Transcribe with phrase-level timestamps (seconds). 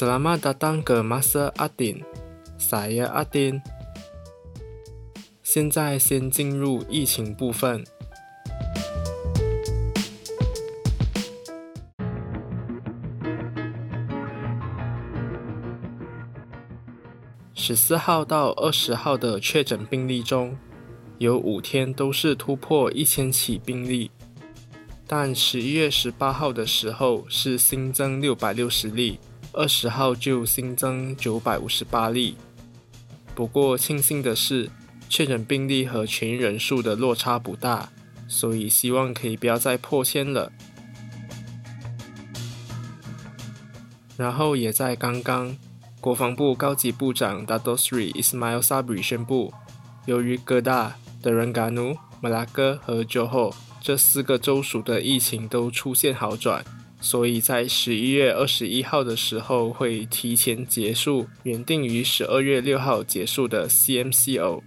[0.00, 2.00] Selamat datang ke masa Adin,
[2.56, 3.60] saya Adin。
[5.44, 7.84] 现在先进入疫情部分。
[17.52, 20.56] 十四号到二十号的确诊病例中，
[21.18, 24.10] 有五天都是突破一千起病例，
[25.06, 29.20] 但十一月十八号的时候是新增六百六十例，
[29.52, 32.36] 二十号就新增九百五十八例。
[33.34, 34.70] 不过庆幸的是，
[35.08, 37.88] 确诊病例和痊愈人数的落差不大，
[38.28, 40.52] 所以希望可以不要再破千了。
[44.16, 45.56] 然后也在刚刚。
[46.00, 49.52] 国防部高级部长 Dato Sri Ismail Sabri 宣布，
[50.06, 56.64] 由于哥大、德仁嘎努、马拉哥和 Johor 这四个州属的疫情都出现好转，
[57.00, 64.60] 所以在十一月二十一号的时候会提前结束原定于十二月六号结束的 CMCO。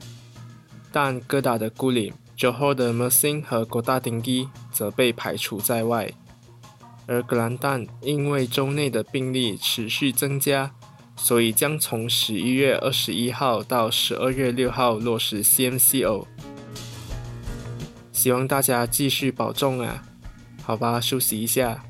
[0.91, 6.11] 但哥大的 Gulim、Johor 的 Mersing 和国大丁基则被排除在外，
[7.05, 10.71] 而格兰丹因为州内的病例持续增加。
[11.15, 16.25] 所以将从十一月二十一号到十二月六号落实 CMCO，
[18.11, 20.03] 希望大家继续保重啊！
[20.63, 21.83] 好吧，休息一下。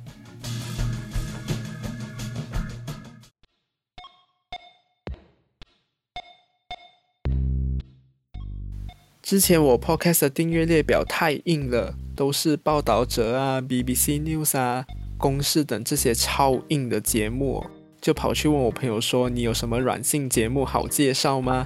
[9.33, 14.85] 之前我 Podcast 的订阅列表太硬了，都是报道者啊、BBC News 啊、
[15.17, 17.65] 公视等这些超硬的节目。
[17.99, 21.65] 就跑去问我朋友说：“你有什么软性节目好介绍吗？”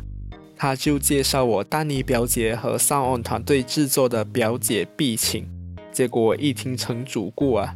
[0.56, 5.44] 他就介绍我丹尼表姐和 Sound On 团队制作的《表姐必请》，
[5.92, 7.76] 结果我一听成主顾啊！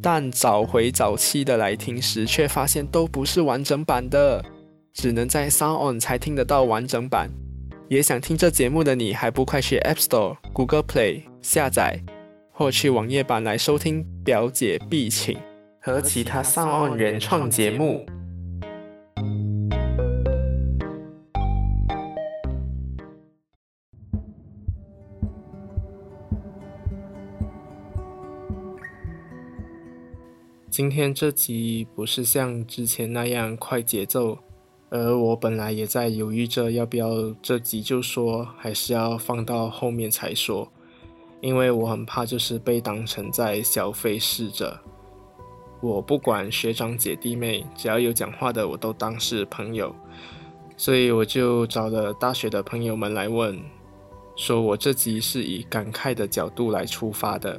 [0.00, 4.44] 但找回早期的来听时，却发现都不是完整版的，
[4.92, 7.30] 只能在 Sound On 才听得到完整版。
[7.90, 12.00] 也想听这节目的你，还不快去 App Store、Google Play 下载，
[12.52, 15.34] 或去网页版来收听《表姐必请》。
[15.80, 18.06] 和其他上岸原创节目。
[30.70, 34.38] 今天这集不是像之前那样快节奏，
[34.90, 40.70] 而我本来也在犹豫着要不要这集就说，还是要放到后面才说，
[41.40, 44.80] 因为我很怕就是被当成在消费逝者。
[45.80, 49.94] 我不管学长姐弟妹，只要有讲话的，我都当是朋友，
[50.76, 53.58] 所以我就找了大学的朋友们来问，
[54.36, 57.58] 说我这集是以感慨的角度来出发的，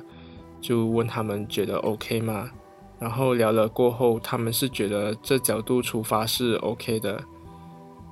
[0.60, 2.52] 就问他们觉得 OK 吗？
[3.02, 7.22] 然后聊了过后，他们是觉得这角度出发是 OK 的，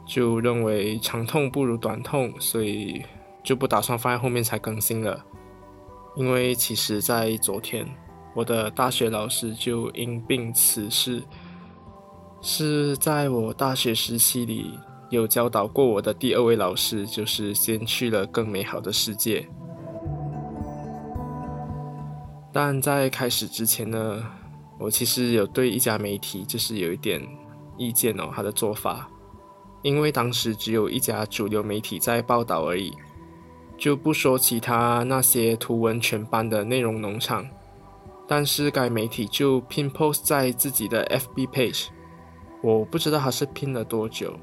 [0.05, 3.03] 就认为长痛不如短痛，所以
[3.43, 5.23] 就不打算放在后面才更新了，
[6.15, 7.87] 因为其实在昨天。
[8.35, 11.21] 我的大学老师就因病辞世，
[12.41, 14.77] 是在我大学时期里
[15.09, 19.47] 有教导过我的第二位老师，就是先去了更美好的世界。
[22.53, 24.23] 但在开始之前呢，
[24.79, 27.21] 我其实有对一家媒体就是有一点
[27.77, 29.09] 意见哦，他的做法，
[29.81, 32.93] 因为当时只有一家主流媒体在报道而已，
[33.77, 37.45] 就不说其他那些图文全班的内容农场。
[38.25, 41.87] 但是该媒体就拼 post 在自己的 FB page，
[42.61, 44.39] 我不知道他是拼了多久，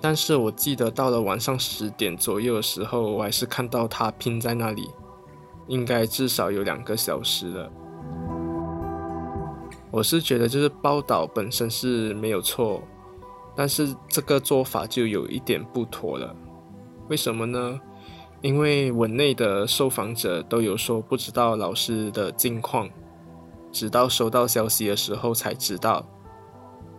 [0.00, 4.90] 但是我记得到了晚上十点左右的时候，我还是看到他拼在那里，
[5.68, 7.72] 应该至少有两个小时了。
[9.92, 12.82] 我是觉得就是报道本身是没有错，
[13.54, 16.34] 但是这个做法就有一点不妥了。
[17.08, 17.78] 为什么呢？
[18.40, 22.88] 因为文内的受访者都有说不知道老师的近况。
[23.70, 26.04] 直到收到消息的时候才知道，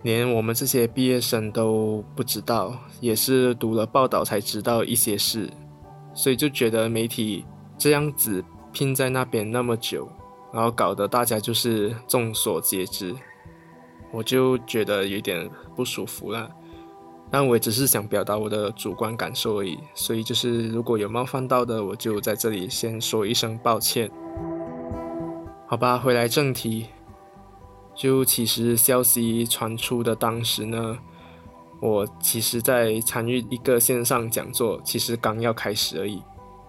[0.01, 5.47] 连我们这些毕业生都不知道，也是读了报道才知道一些事，
[6.15, 7.45] 所以就觉得媒体
[7.77, 10.09] 这样子拼在那边那么久，
[10.53, 13.15] 然后搞得大家就是众所皆知，
[14.11, 16.50] 我就觉得有点不舒服了。
[17.31, 24.11] 但我只是想表达我的主观感受而已，所以就是如果有冒犯到的，我就在这里先说一声抱歉。
[25.65, 26.85] 好吧，回来正题。
[27.95, 30.99] 就其实消息传出的当时呢，
[31.79, 36.21] 我其实在参与一个线上讲座，其实刚要开始而已，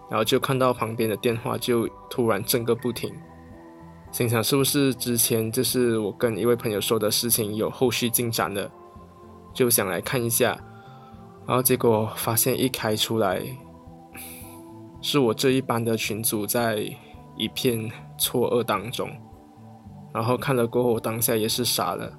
[0.09, 3.13] 然后就看到旁边的电话就突然震个不停。
[4.15, 8.71] 心想是不是之前就是我跟一位朋友说的事情有后续进展了，
[9.53, 10.57] 就想来看一下，
[11.45, 13.43] 然后结果发现一开出来，
[15.01, 16.89] 是我这一班的群组在
[17.35, 19.09] 一片错愕当中，
[20.13, 22.09] 然后看了过后，当下也是傻了。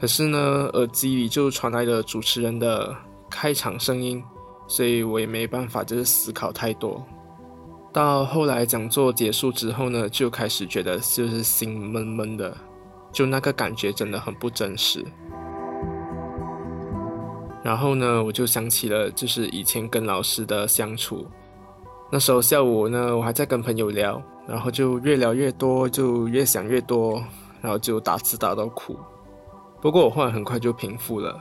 [0.00, 2.96] 可是呢，耳机里就传来了主持人的
[3.28, 4.24] 开场声音，
[4.66, 7.06] 所以我也没办法，就是思考太多。
[7.92, 12.56] 到后来讲座结束之后呢，就开始觉得就是心闷闷的，
[13.10, 15.04] 就那个感觉真的很不真实。
[17.64, 21.26] 然后呢，我就想起了就是以前跟老师的相处，
[22.10, 27.22] 那时候下午呢，我还在跟朋友聊，然后就越聊越多，就越想越多，
[27.60, 28.96] 然后就打字打到哭。
[29.80, 31.38] 不过我后来很快就平复了，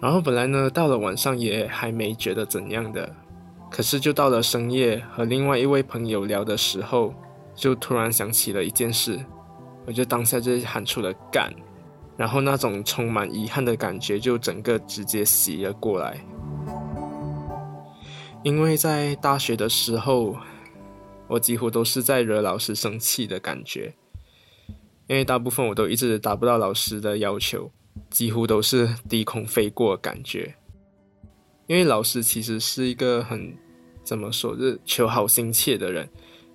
[0.00, 3.12] 然后本来呢，到了晚上也还没觉得怎样的，
[3.76, 7.12] 可是就到了深夜和另外一位朋友聊的时候，
[7.54, 9.22] 就突然想起了一件事，
[9.84, 11.54] 我就当下就喊出了干，
[12.16, 16.24] 然后那种充满遗憾的感觉就整个直接袭了过来，
[18.42, 20.34] 因为在大学的时候，
[21.28, 23.94] 我几乎都是在惹老师生气的感觉。
[25.06, 27.70] 因为大部分我都一直达不到老师的要求，
[28.08, 30.54] 几乎都是低空飞过感觉。
[31.66, 33.54] 因为老师其实是一个很
[34.06, 36.08] 怎么说，就是求好心切的人，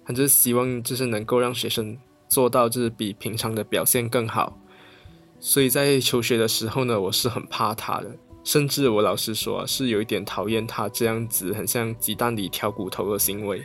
[0.05, 1.97] 他就是希望就是能够让学生
[2.29, 4.57] 做到就是比平常的表现更好。
[5.41, 8.15] 所以在求学的时候呢，我是很怕他的，
[8.45, 13.61] 甚至我老师说是有一点讨厌他这样子很像鸡蛋里挑骨头的行为。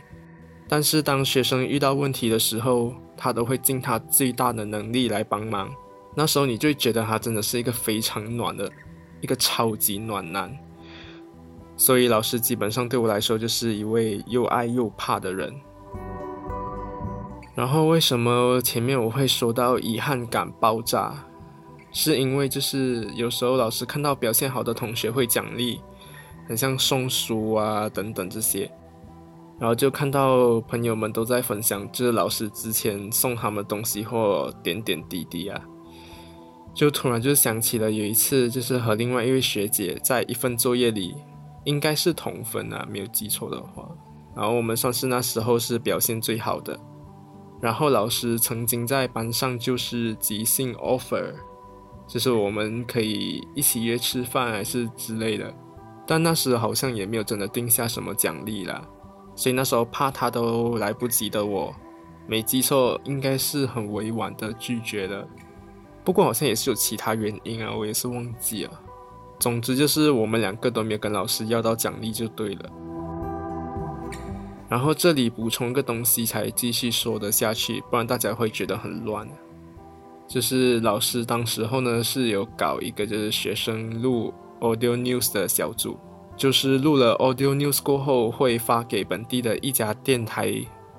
[0.69, 5.73] 但是当学生遇到问题的时候，他都会尽他最大的能力来帮忙。
[6.17, 8.69] 那时候你就觉得他真的是一个非常暖的，
[9.21, 10.66] 一个超级暖男。
[11.77, 15.55] 所以老师基本上对我来说就是一位又爱又怕的人。
[17.55, 21.15] 然后为什么前面我会说到遗憾感爆炸？
[21.93, 25.81] 是因为就是有时候老师看到表现好的同学会奖励，
[26.47, 28.71] 很像送书啊等等这些。
[29.59, 35.59] 然后就看到朋友们都在分享，就是老师之前送他们东西或点点滴滴啊，
[36.75, 41.15] 就突然就想起了有一次，就是和另外一位学姐在一份作业里，
[41.67, 43.87] 应该是同分啊，没有记错的话，
[44.35, 46.81] 然后我们算是那时候是表现最好的，
[47.61, 51.35] 然后老师曾经在班上就是即兴 offer，
[52.07, 55.53] 就是我们可以一起约吃饭还是之类的，
[56.07, 58.83] 但那时好像也没有真的定下什么奖励啦。
[59.35, 61.75] 所以那时候怕他都来不及的我，
[62.27, 65.29] 没记错应该是很委婉的拒绝了。
[66.05, 68.71] 不过好像也是有其他原因啊，我也是忘记了。
[69.39, 72.71] 总之就是我们两个都没有跟老师要到奖励就对了。
[74.69, 79.29] 然后这里补充个东西才继续说得下去，不然大家会觉得很乱。
[80.27, 85.97] 就是老师当时候呢是有搞一个就是学生录 audio news 的小组。
[86.37, 90.53] 就是录了 audio news 过后，会发给本地的一家电台，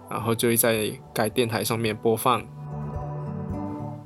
[0.10, 2.44] 然后就会在该电台上面播放。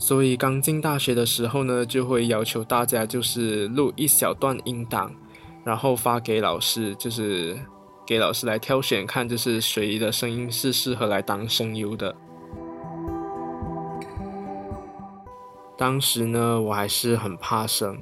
[0.02, 5.14] 所以刚进大学的时候呢，就会要求大家就是录一小段音档，
[5.64, 7.56] 然后发给老师，就是
[8.04, 12.16] 给老师来挑选，看就是谁的声音是适合来当声优的。
[15.78, 18.02] 当时呢，我还是很怕生。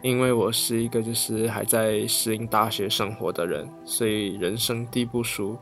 [0.00, 5.58] 因为我是一个就是还在适应大学生活的人，所以人生地不熟，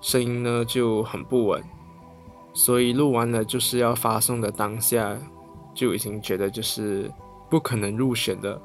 [0.00, 1.62] 声音呢就很不稳，
[2.58, 5.16] 所以录完了就是要发送的当下，
[5.72, 7.08] 就已经觉得就是
[7.48, 8.60] 不可能入选的，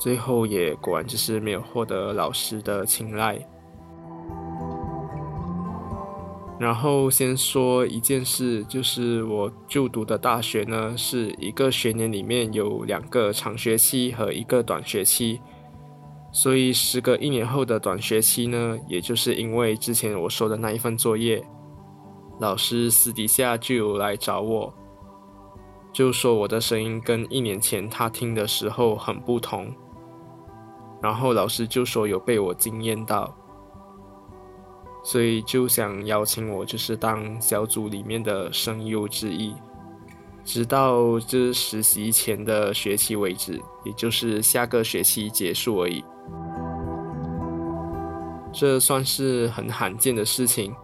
[0.00, 3.38] 最后也果然就是没有获得老师的青睐。
[6.58, 15.40] 然后先说一件事，就是我就读的大学呢，是一个学年里面有两个长学期和一个短学期，
[16.32, 21.40] 所以时隔一年后的短学期呢，也就是因为之前我说的那一份作业，
[22.40, 24.74] 老师私底下就有来找我，
[25.92, 29.72] 就说我的声音跟一年前他听的时候很不同，
[31.00, 33.34] 然后老师就说有被我惊艳到。
[35.04, 39.54] 所以就想邀请我，就是当小组里面的声优之一，
[40.42, 46.02] 直到这实习前的学期为止，也就是下个学期结束而已。
[48.50, 50.74] 这算是很罕见的事情，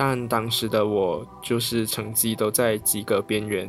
[0.00, 3.68] 但当时的我就是成绩都在及格边缘，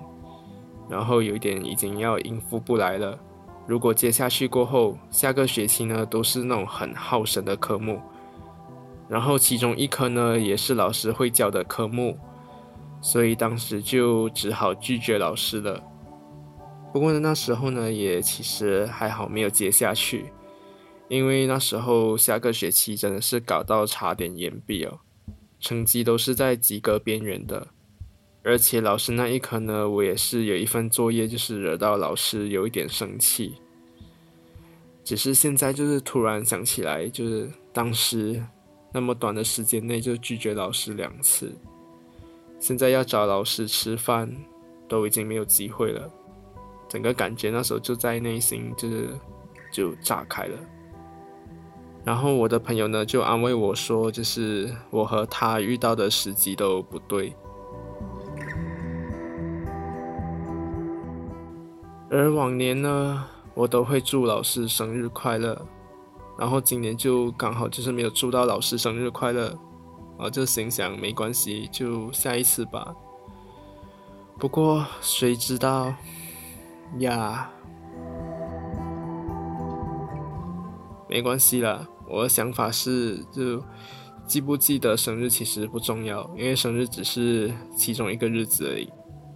[0.87, 3.17] 然后有一点已经要应付不来了。
[3.65, 7.99] 如果接下去过后，下个学期呢都是那种很耗神的科目。
[9.07, 12.15] 然后其中一科呢也是老师会教的科目，
[13.01, 15.81] 所以当时就只好拒绝老师了。
[16.93, 20.31] 不过呢，那时候呢也其实还好没有接下去，
[21.07, 24.99] 因为那时候下个学期真的是搞到差点延毕哦，
[25.59, 27.67] 成绩都是在及格边缘的。
[28.43, 33.55] 而且老师那一科呢，我也是有一份作业，就是惹到老师有一点生气。
[35.03, 38.41] 只是现在就是突然想起来，就是当时
[38.93, 41.51] 那么短的时间内就拒绝老师两次，
[42.59, 44.33] 现在要找老师吃饭
[44.87, 46.09] 都已经没有机会了。
[46.87, 49.09] 整个感觉那时候就在内心就是
[49.71, 50.57] 就炸开了。
[52.09, 57.35] 然后我的朋友呢就安慰我说，就是我和他遇到的时机都不对。
[62.09, 63.23] 而往年呢，
[63.53, 65.67] 我都会祝老师生日快乐，
[66.35, 69.55] 然后今年就刚好就是没有祝到老师生日快乐，
[70.17, 72.91] 我就心想没关系，就下一次吧。
[74.39, 75.93] 不过谁知道
[76.97, 77.51] 呀？
[81.09, 83.61] 没关系啦，我的想法是，就
[84.25, 88.87] 记不记得生日其实不重要，因为生日只是其中一个日子而已，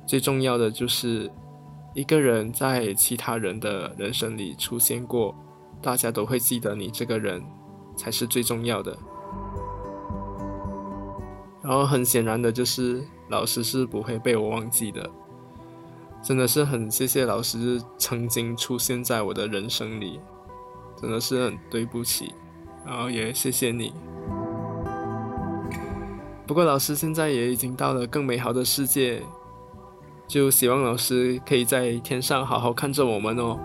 [0.07, 1.31] 最重要的就是。
[1.95, 5.35] 一个人在其他人的人生里出现过，
[5.79, 7.39] 大家都会记得你这个人，
[7.95, 8.97] 才是最重要的。
[11.61, 15.07] 然后很显然的就是，老师是不会被我忘记的。
[16.23, 20.19] 真的是很谢谢老师曾经出现在我的人生里，
[21.03, 22.33] 真的是很对不起。
[22.85, 23.93] 然后也谢谢你。
[26.47, 29.21] 不过老师现在也已经到了更美好的世界。
[30.27, 33.59] 就希望老师可以在天上好好看着我们哦。